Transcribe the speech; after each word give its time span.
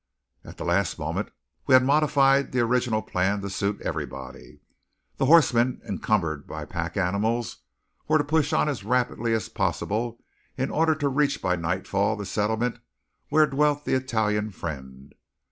At 0.43 0.57
the 0.57 0.65
last 0.65 0.97
moment 0.97 1.29
we 1.67 1.75
had 1.75 1.85
modified 1.85 2.51
the 2.53 2.59
original 2.61 3.03
plan 3.03 3.41
to 3.41 3.51
suit 3.51 3.79
everybody. 3.83 4.61
The 5.17 5.27
horsemen 5.27 5.79
encumbered 5.87 6.47
by 6.47 6.65
pack 6.65 6.97
animals 6.97 7.57
were 8.07 8.17
to 8.17 8.23
push 8.23 8.51
on 8.51 8.67
as 8.67 8.83
rapidly 8.83 9.31
as 9.35 9.47
possible 9.47 10.19
in 10.57 10.71
order 10.71 10.95
to 10.95 11.07
reach 11.07 11.39
by 11.39 11.55
nightfall 11.55 12.15
the 12.15 12.25
settlement 12.25 12.79
where 13.29 13.45
dwelt 13.45 13.85
the 13.85 13.93
Italian 13.93 14.49
friend. 14.49 15.13